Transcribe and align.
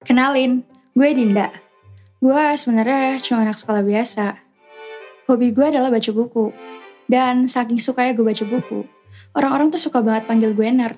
Kenalin, 0.00 0.64
gue 0.96 1.08
Dinda. 1.12 1.52
Gue 2.24 2.56
sebenarnya 2.56 3.20
cuma 3.20 3.44
anak 3.44 3.60
sekolah 3.60 3.84
biasa. 3.84 4.32
Hobi 5.28 5.52
gue 5.52 5.66
adalah 5.68 5.92
baca 5.92 6.08
buku. 6.16 6.56
Dan 7.04 7.52
saking 7.52 7.76
sukanya 7.76 8.16
gue 8.16 8.24
baca 8.24 8.44
buku, 8.46 8.86
orang-orang 9.34 9.68
tuh 9.74 9.82
suka 9.82 9.98
banget 9.98 10.24
panggil 10.30 10.54
gue 10.56 10.68
nerd. 10.70 10.96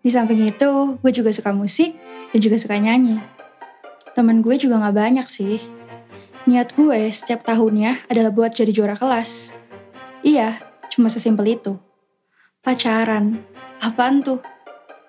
Di 0.00 0.08
samping 0.08 0.42
itu, 0.48 0.96
gue 0.98 1.12
juga 1.12 1.30
suka 1.30 1.52
musik 1.52 1.92
dan 2.32 2.40
juga 2.40 2.56
suka 2.56 2.74
nyanyi. 2.80 3.20
Temen 4.16 4.40
gue 4.40 4.56
juga 4.56 4.80
gak 4.80 4.96
banyak 4.96 5.26
sih. 5.28 5.60
Niat 6.48 6.72
gue 6.72 7.12
setiap 7.12 7.44
tahunnya 7.44 8.08
adalah 8.08 8.32
buat 8.32 8.56
jadi 8.56 8.72
juara 8.72 8.96
kelas. 8.96 9.52
Iya, 10.24 10.56
cuma 10.88 11.12
sesimpel 11.12 11.60
itu. 11.60 11.76
Pacaran. 12.64 13.44
Apaan 13.84 14.24
tuh? 14.24 14.40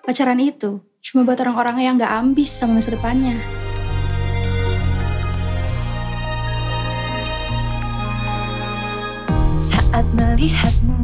Pacaran 0.04 0.38
itu 0.44 0.87
cuma 1.00 1.24
buat 1.24 1.40
orang-orang 1.40 1.76
yang 1.82 1.94
gak 1.96 2.10
ambis 2.10 2.50
sama 2.50 2.78
masa 2.78 2.94
depannya. 2.94 3.38
Saat 9.58 10.14
melihatmu 10.14 10.94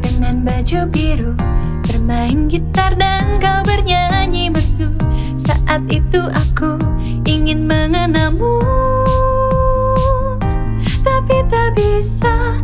dengan 0.00 0.40
baju 0.40 0.88
biru 0.88 1.36
Bermain 1.84 2.48
gitar 2.48 2.96
dan 2.96 3.36
kau 3.36 3.60
bernyanyi 3.68 4.48
merdu 4.48 4.88
Saat 5.36 5.84
itu 5.92 6.24
aku 6.32 6.80
ingin 7.28 7.68
mengenalmu 7.68 8.64
Tapi 11.04 11.36
tak 11.52 11.76
bisa, 11.76 12.56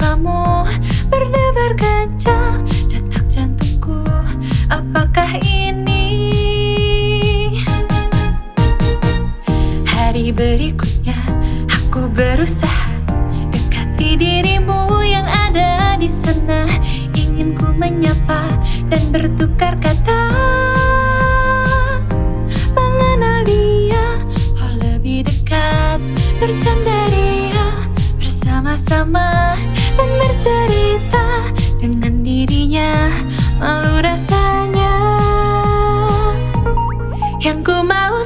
kamu 0.00 0.64
Berdebar 1.12 1.76
kencang 1.76 2.64
detak 2.88 3.28
jantungku 3.28 4.00
Apakah 4.72 5.36
ini? 5.44 6.08
Hari 9.84 10.32
berikutnya 10.32 11.18
aku 11.68 12.08
berusaha 12.08 12.94
dekati 13.52 14.14
dirimu 14.14 15.02
yang 15.02 15.26
ada 15.26 15.98
di 15.98 16.06
sana. 16.06 16.70
Ingin 17.18 17.58
ku 17.58 17.74
menyapa 17.74 18.46
dan 18.88 19.02
bertukar 19.10 19.74
kata. 19.82 20.22
Mengenal 22.78 23.42
dia 23.42 24.22
oh 24.62 24.72
lebih 24.78 25.26
dekat. 25.26 25.98
Bercanda 26.38 27.10
ria 27.10 27.68
bersama-sama 28.22 29.58
dan 29.96 30.10
bercerita 30.18 31.28
dengan 31.80 32.22
dirinya 32.22 33.10
malu 33.58 33.98
rasanya. 34.04 34.94
Yang 37.40 37.58
ku 37.72 37.76
mau 37.80 38.20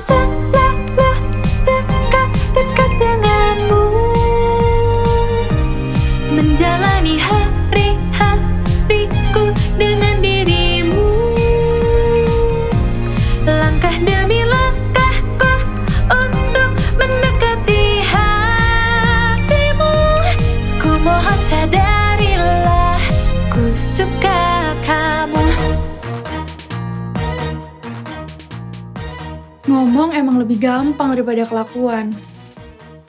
lebih 30.45 30.61
gampang 30.61 31.17
daripada 31.17 31.49
kelakuan. 31.49 32.13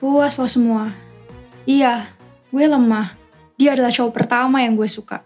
Puas 0.00 0.40
lo 0.40 0.48
semua. 0.48 0.88
Iya, 1.68 2.08
gue 2.48 2.64
lemah. 2.64 3.12
Dia 3.60 3.76
adalah 3.76 3.92
cowok 3.92 4.12
pertama 4.16 4.64
yang 4.64 4.72
gue 4.72 4.88
suka. 4.88 5.20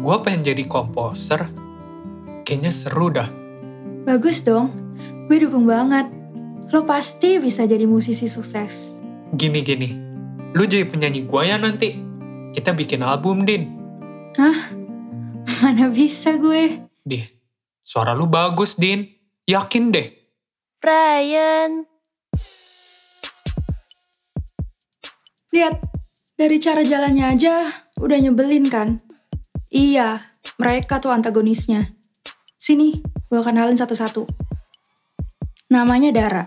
Gue 0.00 0.16
pengen 0.24 0.42
jadi 0.48 0.64
komposer. 0.64 1.52
Kayaknya 2.42 2.72
seru 2.72 3.12
dah. 3.12 3.28
Bagus 4.08 4.42
dong, 4.42 4.72
gue 5.28 5.36
dukung 5.44 5.68
banget. 5.68 6.08
Lo 6.72 6.88
pasti 6.88 7.36
bisa 7.36 7.68
jadi 7.68 7.84
musisi 7.84 8.26
sukses. 8.26 8.96
Gini-gini, 9.36 9.92
lu 10.56 10.64
jadi 10.64 10.88
penyanyi 10.88 11.28
gue 11.28 11.42
ya 11.44 11.60
nanti. 11.60 12.00
Kita 12.56 12.72
bikin 12.72 13.04
album, 13.04 13.44
Din. 13.44 13.68
Hah? 14.40 14.81
Mana 15.62 15.86
bisa 15.94 16.34
gue? 16.42 16.90
Dih, 17.06 17.22
suara 17.86 18.18
lu 18.18 18.26
bagus, 18.26 18.74
Din. 18.74 19.06
Yakin 19.46 19.94
deh. 19.94 20.10
Brian 20.82 21.86
Lihat, 25.54 25.78
dari 26.34 26.58
cara 26.58 26.82
jalannya 26.82 27.30
aja 27.30 27.70
udah 28.00 28.18
nyebelin 28.18 28.66
kan? 28.66 28.98
Iya, 29.70 30.18
mereka 30.58 30.98
tuh 30.98 31.14
antagonisnya. 31.14 31.94
Sini, 32.58 32.98
gue 33.30 33.40
kenalin 33.44 33.78
satu-satu. 33.78 34.26
Namanya 35.70 36.10
Dara. 36.10 36.42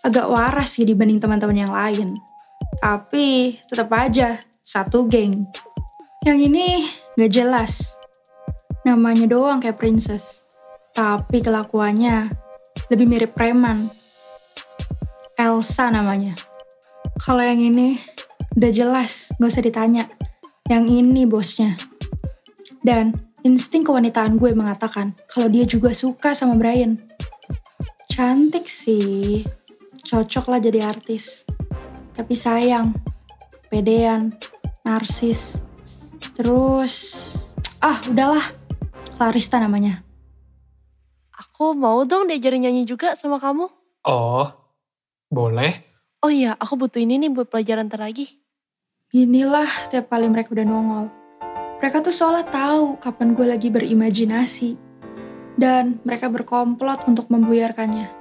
Agak 0.00 0.32
waras 0.32 0.80
sih 0.80 0.88
dibanding 0.88 1.20
teman-teman 1.20 1.68
yang 1.68 1.74
lain. 1.74 2.16
Tapi 2.80 3.58
tetap 3.68 3.92
aja 3.92 4.40
satu 4.64 5.04
geng. 5.10 5.44
Yang 6.22 6.38
ini 6.48 6.66
gak 7.18 7.32
jelas. 7.34 7.97
Namanya 8.88 9.28
doang 9.28 9.60
kayak 9.60 9.76
princess. 9.76 10.48
Tapi 10.96 11.44
kelakuannya 11.44 12.32
lebih 12.88 13.04
mirip 13.04 13.36
preman. 13.36 13.92
Elsa 15.36 15.92
namanya. 15.92 16.32
Kalau 17.20 17.44
yang 17.44 17.60
ini 17.60 18.00
udah 18.56 18.72
jelas, 18.72 19.36
gak 19.36 19.52
usah 19.52 19.60
ditanya. 19.60 20.08
Yang 20.72 21.04
ini 21.04 21.28
bosnya. 21.28 21.76
Dan 22.80 23.12
insting 23.44 23.84
kewanitaan 23.84 24.40
gue 24.40 24.56
mengatakan 24.56 25.12
kalau 25.28 25.52
dia 25.52 25.68
juga 25.68 25.92
suka 25.92 26.32
sama 26.32 26.56
Brian. 26.56 26.96
Cantik 28.08 28.72
sih. 28.72 29.44
Cocok 30.08 30.48
lah 30.48 30.64
jadi 30.64 30.88
artis. 30.88 31.44
Tapi 32.16 32.32
sayang, 32.32 32.96
kepedean, 33.68 34.32
narsis. 34.80 35.60
Terus, 36.32 36.94
ah 37.84 38.00
udahlah. 38.08 38.57
Clarista 39.18 39.58
namanya. 39.58 40.06
Aku 41.34 41.74
mau 41.74 42.06
dong 42.06 42.30
diajarin 42.30 42.62
nyanyi 42.62 42.86
juga 42.86 43.18
sama 43.18 43.42
kamu. 43.42 43.66
Oh, 44.06 44.46
boleh. 45.26 45.82
Oh 46.22 46.30
iya, 46.30 46.54
aku 46.54 46.78
butuh 46.78 47.02
ini 47.02 47.18
nih 47.18 47.34
buat 47.34 47.50
pelajaran 47.50 47.90
ntar 47.90 47.98
lagi. 47.98 48.38
Inilah 49.10 49.90
tiap 49.90 50.06
kali 50.06 50.30
mereka 50.30 50.54
udah 50.54 50.62
nongol. 50.62 51.10
Mereka 51.82 51.98
tuh 51.98 52.14
seolah 52.14 52.46
tahu 52.46 53.02
kapan 53.02 53.34
gue 53.34 53.46
lagi 53.50 53.74
berimajinasi. 53.74 54.78
Dan 55.58 55.98
mereka 56.06 56.30
berkomplot 56.30 57.10
untuk 57.10 57.26
membuyarkannya. 57.26 58.14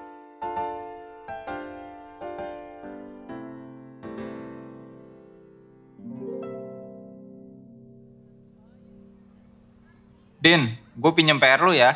Din, 10.42 10.87
gue 10.98 11.12
pinjem 11.14 11.38
PR 11.38 11.62
lu 11.62 11.72
ya. 11.72 11.94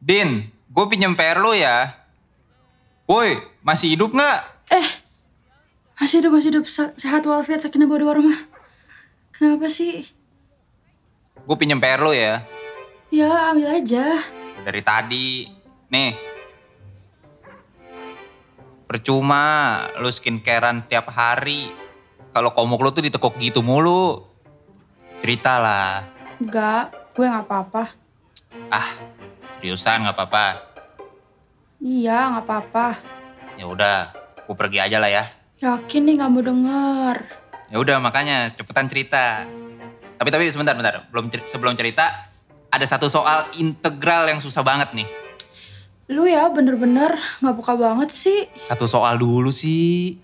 Din, 0.00 0.50
gue 0.50 0.84
pinjem 0.90 1.14
PR 1.14 1.38
lu 1.38 1.54
ya. 1.54 1.94
Woi, 3.06 3.38
masih 3.62 3.94
hidup 3.94 4.10
nggak? 4.10 4.38
Masih 6.00 6.24
hidup, 6.24 6.32
masih 6.32 6.48
hidup. 6.48 6.64
Se- 6.64 6.96
Sehat 6.96 7.22
walafiat, 7.22 7.60
sakinah 7.60 7.84
bodo 7.84 8.08
warahmah. 8.08 8.40
Kenapa 9.30 9.68
sih? 9.68 10.08
Gue 11.44 11.56
pinjem 11.56 11.76
PR 11.76 12.00
lu 12.00 12.16
ya. 12.16 12.40
Ya, 13.12 13.52
ambil 13.52 13.76
aja. 13.76 14.16
Dari 14.64 14.80
tadi. 14.80 15.44
Nih. 15.90 16.14
Percuma 18.86 19.44
lu 20.00 20.08
skincarean 20.08 20.82
setiap 20.82 21.12
hari. 21.12 21.68
Kalau 22.30 22.54
komuk 22.54 22.80
lu 22.80 22.90
tuh 22.90 23.04
ditekuk 23.04 23.36
gitu 23.36 23.60
mulu. 23.60 24.24
Cerita 25.20 25.60
lah. 25.60 26.06
Enggak, 26.40 26.96
gue 27.12 27.28
gak 27.28 27.44
apa-apa. 27.44 27.84
Ah, 28.72 28.88
seriusan 29.52 30.08
nggak 30.08 30.16
apa-apa. 30.16 30.44
Iya, 31.80 32.32
gak 32.32 32.44
apa-apa. 32.48 32.86
Ya 33.60 33.68
udah, 33.68 34.12
gue 34.48 34.56
pergi 34.56 34.80
aja 34.80 34.96
lah 34.96 35.12
ya. 35.12 35.24
Yakin 35.60 36.08
nih 36.08 36.14
gak 36.16 36.32
mau 36.32 36.40
denger. 36.40 37.16
Ya 37.68 37.76
udah 37.76 38.00
makanya 38.00 38.56
cepetan 38.56 38.88
cerita. 38.88 39.44
Tapi 40.16 40.28
tapi 40.32 40.48
sebentar 40.48 40.72
bentar. 40.72 41.04
Belum 41.12 41.28
sebelum 41.44 41.76
cerita 41.76 42.32
ada 42.72 42.86
satu 42.88 43.12
soal 43.12 43.52
integral 43.60 44.24
yang 44.24 44.40
susah 44.40 44.64
banget 44.64 44.96
nih. 44.96 45.08
Lu 46.08 46.24
ya 46.24 46.48
bener-bener 46.48 47.20
gak 47.44 47.52
peka 47.60 47.76
banget 47.76 48.08
sih. 48.08 48.48
Satu 48.56 48.88
soal 48.88 49.20
dulu 49.20 49.52
sih. 49.52 50.16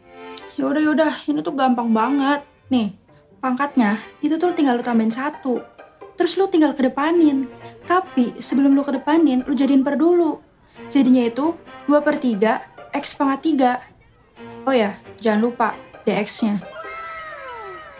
yaudah 0.56 0.80
yaudah, 0.80 1.12
ini 1.28 1.44
tuh 1.44 1.52
gampang 1.52 1.92
banget. 1.92 2.40
Nih, 2.72 2.96
pangkatnya 3.44 4.00
itu 4.24 4.40
tuh 4.40 4.56
tinggal 4.56 4.80
lu 4.80 4.84
tambahin 4.84 5.12
satu. 5.12 5.75
Terus 6.16 6.40
lu 6.40 6.48
tinggal 6.48 6.72
kedepanin. 6.72 7.46
Tapi 7.84 8.40
sebelum 8.40 8.72
lu 8.72 8.82
kedepanin, 8.82 9.44
lu 9.44 9.52
jadiin 9.52 9.84
per 9.84 10.00
dulu. 10.00 10.40
Jadinya 10.88 11.22
itu 11.24 11.54
2 11.86 12.00
per 12.02 12.16
3 12.18 12.92
X 12.96 13.14
pangkat 13.14 13.40
3. 13.84 14.66
Oh 14.66 14.74
ya, 14.74 14.96
jangan 15.20 15.40
lupa 15.46 15.68
DX-nya. 16.08 16.58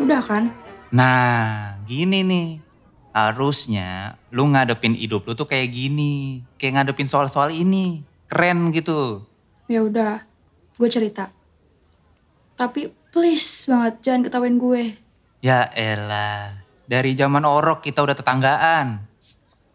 Udah 0.01 0.21
kan? 0.25 0.51
Nah, 0.91 1.77
gini 1.85 2.25
nih. 2.25 2.49
Harusnya 3.17 4.21
lu 4.29 4.45
ngadepin 4.53 4.93
hidup 4.93 5.25
lu 5.25 5.33
tuh 5.33 5.49
kayak 5.49 5.73
gini. 5.73 6.45
Kayak 6.61 6.83
ngadepin 6.83 7.09
soal-soal 7.09 7.49
ini. 7.49 8.05
Keren 8.29 8.75
gitu. 8.75 9.25
Ya 9.71 9.81
udah, 9.87 10.27
gue 10.77 10.89
cerita. 10.91 11.33
Tapi 12.57 12.93
please 13.15 13.71
banget 13.71 14.05
jangan 14.05 14.23
ketawain 14.27 14.57
gue. 14.61 15.01
Ya 15.41 15.65
elah. 15.73 16.66
Dari 16.87 17.19
zaman 17.19 17.43
orok 17.43 17.83
kita 17.83 18.03
udah 18.07 18.15
tetanggaan. 18.15 19.03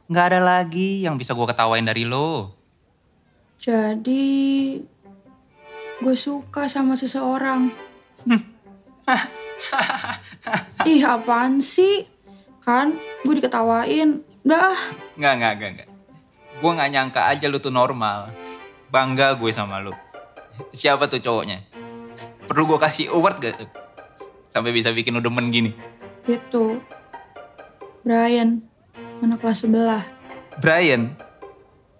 Nggak 0.07 0.25
ada 0.31 0.39
lagi 0.39 1.03
yang 1.03 1.19
bisa 1.19 1.35
gue 1.35 1.43
ketawain 1.43 1.83
dari 1.83 2.07
lo. 2.07 2.55
Jadi 3.59 4.79
gue 6.01 6.15
suka 6.15 6.71
sama 6.71 6.95
seseorang. 6.95 7.71
Ih 10.89 11.03
apaan 11.05 11.59
sih? 11.61 12.07
Kan 12.63 12.95
gue 13.27 13.33
diketawain. 13.37 14.23
Dah, 14.41 14.73
Nggak, 15.19 15.33
nggak, 15.37 15.53
nggak, 15.53 15.69
nggak. 15.77 15.89
Gue 16.57 16.71
nggak 16.73 16.89
nyangka 16.89 17.21
aja 17.29 17.45
lu 17.45 17.61
tuh 17.61 17.69
normal. 17.69 18.33
Bangga 18.89 19.37
gue 19.37 19.51
sama 19.53 19.77
lu. 19.83 19.93
Siapa 20.73 21.05
tuh 21.05 21.21
cowoknya? 21.21 21.61
Perlu 22.47 22.65
gue 22.67 22.79
kasih 22.81 23.13
award 23.13 23.37
gak? 23.39 23.55
Sampai 24.51 24.75
bisa 24.75 24.91
bikin 24.91 25.15
lu 25.15 25.21
demen 25.23 25.47
gini. 25.47 25.71
itu. 26.25 26.81
Brian, 28.01 28.65
anak 29.21 29.45
kelas 29.45 29.61
sebelah. 29.61 30.01
Brian, 30.57 31.13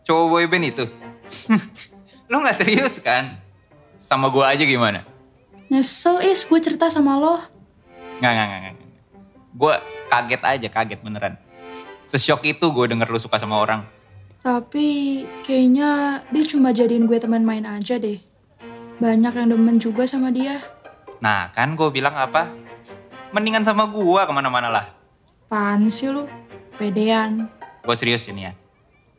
cowok 0.01 0.25
boyband 0.33 0.74
itu. 0.74 0.86
lu 2.31 2.42
nggak 2.42 2.57
serius 2.57 2.98
kan? 3.06 3.38
Sama 4.01 4.33
gue 4.33 4.42
aja 4.42 4.65
gimana? 4.65 5.06
Nyesel 5.69 6.25
is 6.25 6.42
gue 6.42 6.57
cerita 6.57 6.89
sama 6.89 7.21
lo. 7.21 7.38
Nggak, 8.18 8.31
nggak, 8.33 8.48
nggak, 8.50 8.59
nggak. 8.65 8.75
Gue 9.53 9.74
kaget 10.09 10.42
aja, 10.42 10.68
kaget 10.74 11.00
beneran. 11.06 11.38
Sesyok 12.09 12.50
itu 12.50 12.65
gue 12.74 12.86
denger 12.89 13.06
lu 13.06 13.21
suka 13.21 13.38
sama 13.38 13.62
orang. 13.62 13.86
Tapi 14.42 15.21
kayaknya 15.45 16.21
dia 16.33 16.44
cuma 16.50 16.74
jadiin 16.74 17.06
gue 17.06 17.21
teman 17.21 17.45
main 17.45 17.62
aja 17.62 18.01
deh. 18.01 18.18
Banyak 18.98 19.38
yang 19.38 19.53
demen 19.53 19.77
juga 19.77 20.09
sama 20.09 20.33
dia. 20.33 20.57
Nah 21.21 21.53
kan 21.53 21.77
gue 21.77 21.89
bilang 21.94 22.18
apa? 22.18 22.50
Mendingan 23.38 23.62
sama 23.62 23.86
gue 23.86 24.21
ke 24.25 24.33
mana-mana 24.33 24.74
lah. 24.74 25.00
Apaan 25.51 25.92
sih 25.92 26.07
lu? 26.07 26.31
Pedean. 26.80 27.51
Gue 27.83 27.95
serius 28.00 28.24
ini 28.31 28.48
ya. 28.48 28.56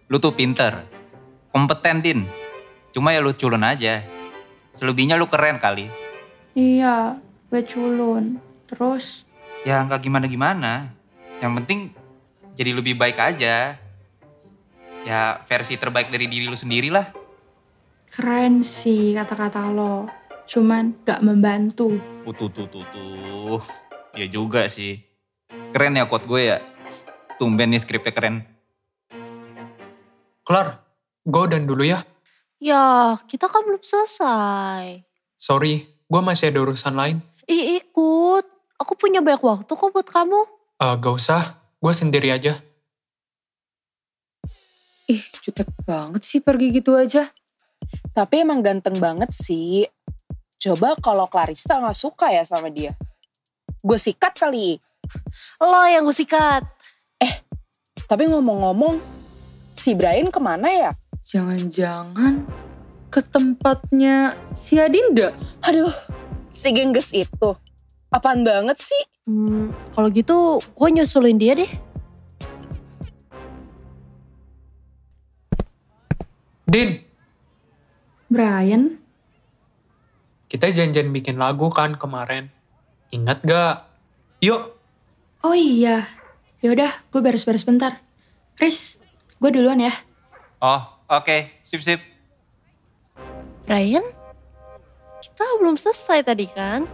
Lu 0.08 0.16
tuh 0.16 0.32
pinter. 0.32 0.80
Kompeten, 1.52 2.00
Din. 2.00 2.24
Cuma 2.88 3.12
ya 3.12 3.20
lu 3.20 3.36
culun 3.36 3.60
aja. 3.60 4.00
Selebihnya 4.72 5.20
lu 5.20 5.28
keren 5.28 5.60
kali. 5.60 5.92
Iya, 6.56 7.20
gue 7.52 7.60
culun. 7.68 8.40
Terus, 8.64 9.28
Ya 9.68 9.84
nggak 9.84 10.08
gimana-gimana. 10.08 10.96
Yang 11.44 11.52
penting 11.60 11.80
jadi 12.56 12.80
lebih 12.80 12.96
baik 12.96 13.20
aja. 13.20 13.76
Ya 15.04 15.20
versi 15.44 15.76
terbaik 15.76 16.08
dari 16.08 16.32
diri 16.32 16.48
lu 16.48 16.56
sendiri 16.56 16.88
lah. 16.88 17.12
keren 18.08 18.64
sih 18.64 19.12
kata-kata 19.12 19.68
lo. 19.68 20.08
Cuman 20.48 20.96
gak 21.04 21.20
membantu. 21.20 21.92
Uh, 22.24 22.32
tuh, 22.32 22.48
tuh, 22.48 22.64
tuh, 22.72 22.88
tuh. 22.88 23.60
Ya 24.16 24.24
juga 24.32 24.64
sih. 24.64 25.11
Keren 25.72 25.96
ya 25.96 26.04
quote 26.04 26.28
gue 26.28 26.52
ya. 26.52 26.60
Tumben 27.40 27.72
nih 27.72 27.80
skripnya 27.80 28.12
keren. 28.12 28.44
Kelar, 30.44 30.84
gue 31.24 31.44
dan 31.48 31.64
dulu 31.64 31.80
ya. 31.88 32.04
Ya, 32.60 33.16
kita 33.24 33.48
kan 33.48 33.64
belum 33.64 33.80
selesai. 33.80 35.00
Sorry, 35.40 35.88
gue 35.88 36.20
masih 36.20 36.52
ada 36.52 36.60
urusan 36.60 36.92
lain. 36.92 37.24
Ih, 37.48 37.80
ikut. 37.80 38.44
Aku 38.76 38.92
punya 39.00 39.24
banyak 39.24 39.40
waktu 39.40 39.72
kok 39.72 39.90
buat 39.96 40.06
kamu. 40.06 40.40
Eh, 40.76 40.94
gak 41.00 41.14
usah, 41.16 41.56
gue 41.80 41.92
sendiri 41.96 42.28
aja. 42.30 42.60
Ih, 45.08 45.24
jutek 45.40 45.72
banget 45.88 46.22
sih 46.22 46.44
pergi 46.44 46.68
gitu 46.68 46.94
aja. 46.94 47.32
Tapi 48.12 48.44
emang 48.44 48.60
ganteng 48.60 49.00
banget 49.00 49.32
sih. 49.32 49.88
Coba 50.60 50.94
kalau 51.00 51.26
Clarista 51.32 51.80
gak 51.80 51.96
suka 51.96 52.28
ya 52.28 52.44
sama 52.44 52.68
dia. 52.68 52.92
Gue 53.80 53.96
sikat 53.96 54.36
kali. 54.36 54.78
Lo 55.62 55.86
yang 55.86 56.06
gue 56.06 56.16
sikat. 56.16 56.66
Tapi 58.08 58.28
ngomong-ngomong, 58.28 59.00
si 59.72 59.96
Brian 59.96 60.28
ke 60.28 60.36
mana 60.36 60.68
ya? 60.68 60.90
Jangan-jangan 61.24 62.44
ke 63.08 63.20
tempatnya 63.24 64.36
si 64.52 64.76
Adinda? 64.76 65.32
Aduh, 65.64 65.92
si 66.52 66.68
gengges 66.76 67.14
itu. 67.16 67.56
Apaan 68.12 68.44
banget 68.44 68.76
sih? 68.76 69.02
Hmm, 69.24 69.72
kalau 69.96 70.12
gitu 70.12 70.60
gue 70.60 70.88
nyusulin 70.92 71.38
dia 71.40 71.56
deh. 71.56 71.72
Din, 76.68 77.04
Brian, 78.32 78.96
kita 80.48 80.72
janjian 80.72 81.12
bikin 81.12 81.36
lagu 81.36 81.68
kan 81.68 81.96
kemarin. 81.96 82.48
Ingat 83.12 83.44
gak? 83.44 83.88
Yuk, 84.40 84.72
oh 85.42 85.56
iya. 85.56 86.06
Yaudah, 86.62 86.90
gue 87.10 87.20
beres-beres 87.22 87.66
bentar. 87.66 87.98
Riz, 88.58 89.02
gue 89.42 89.50
duluan 89.50 89.82
ya. 89.82 89.90
Oh, 90.62 90.82
oke. 91.10 91.58
Sip, 91.66 91.82
sip. 91.82 91.98
Ryan, 93.66 94.06
kita 95.22 95.44
belum 95.58 95.74
selesai 95.78 96.22
tadi 96.22 96.46
kan? 96.50 96.86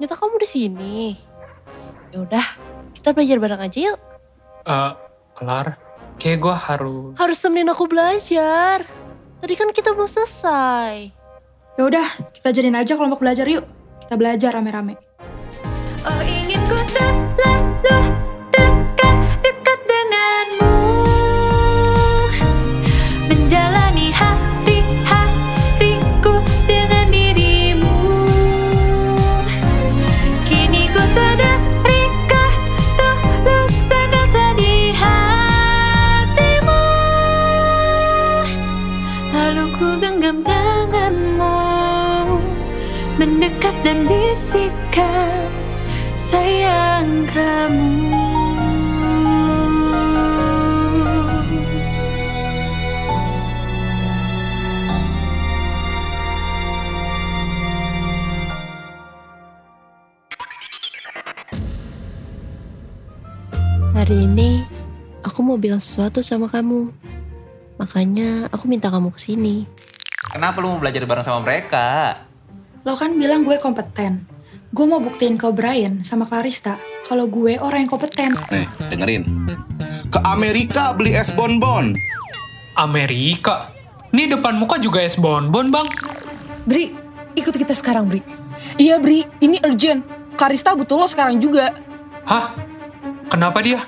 Nyata 0.00 0.16
kamu 0.16 0.40
di 0.40 0.48
sini. 0.48 0.96
Ya 2.12 2.24
udah, 2.24 2.46
kita 2.96 3.12
belajar 3.12 3.36
bareng 3.36 3.62
aja 3.64 3.78
yuk. 3.92 3.98
eh, 4.64 4.92
kelar. 5.36 5.76
Kayak 6.20 6.38
gue 6.40 6.56
harus... 6.56 7.12
Harus 7.16 7.38
temenin 7.40 7.72
aku 7.72 7.88
belajar. 7.88 8.84
Tadi 9.40 9.54
kan 9.56 9.72
kita 9.72 9.96
belum 9.96 10.08
selesai. 10.08 11.12
Ya 11.76 11.82
udah, 11.84 12.04
kita 12.32 12.52
jadiin 12.52 12.76
aja 12.76 12.92
kelompok 12.92 13.24
belajar 13.24 13.48
yuk. 13.48 13.64
Kita 14.04 14.20
belajar 14.20 14.52
rame-rame. 14.52 15.00
Oh 16.04 16.20
ingin 16.24 16.39
genggam 40.20 40.44
tanganmu 40.44 41.58
Mendekat 43.18 43.74
dan 43.84 44.04
bisikan 44.04 45.49
sayang 46.20 47.24
kamu 47.24 47.96
Hari 63.96 64.26
ini 64.26 64.64
aku 65.20 65.44
mau 65.44 65.60
bilang 65.60 65.76
sesuatu 65.76 66.24
sama 66.24 66.48
kamu. 66.48 66.88
Makanya 67.76 68.48
aku 68.48 68.64
minta 68.64 68.88
kamu 68.88 69.12
ke 69.12 69.20
sini. 69.20 69.68
Kenapa 70.32 70.58
lu 70.64 70.72
mau 70.72 70.80
belajar 70.80 71.04
bareng 71.04 71.20
sama 71.20 71.44
mereka? 71.44 72.16
Lo 72.82 72.96
kan 72.96 73.12
bilang 73.20 73.44
gue 73.44 73.60
kompeten. 73.60 74.39
Gue 74.70 74.86
mau 74.86 75.02
buktiin 75.02 75.34
ke 75.34 75.50
Brian 75.50 76.06
sama 76.06 76.30
Clarista 76.30 76.78
kalau 77.02 77.26
gue 77.26 77.58
orang 77.58 77.82
yang 77.82 77.90
kompeten. 77.90 78.38
Nih, 78.54 78.70
dengerin. 78.86 79.26
Ke 80.14 80.22
Amerika 80.22 80.94
beli 80.94 81.10
es 81.18 81.34
bonbon. 81.34 81.98
Amerika. 82.78 83.74
Nih 84.14 84.30
depan 84.30 84.54
muka 84.54 84.78
juga 84.78 85.02
es 85.02 85.18
bonbon 85.18 85.74
bang. 85.74 85.90
Bri, 86.70 86.94
ikut 87.34 87.50
kita 87.50 87.74
sekarang 87.74 88.06
Bri. 88.06 88.22
Iya 88.78 89.02
Bri, 89.02 89.26
ini 89.42 89.58
urgent. 89.66 90.06
Clarista 90.38 90.78
butuh 90.78 91.02
lo 91.02 91.06
sekarang 91.10 91.42
juga. 91.42 91.74
Hah? 92.30 92.54
Kenapa 93.26 93.66
dia? 93.66 93.82